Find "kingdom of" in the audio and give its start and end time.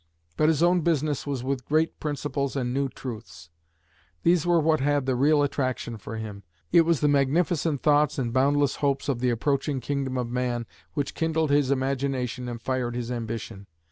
9.79-10.27